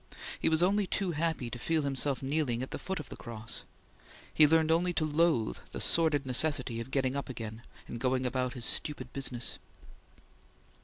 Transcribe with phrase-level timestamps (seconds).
[0.39, 3.65] He was only too happy to feel himself kneeling at the foot of the Cross;
[4.33, 8.53] he learned only to loathe the sordid necessity of getting up again, and going about
[8.53, 9.59] his stupid business.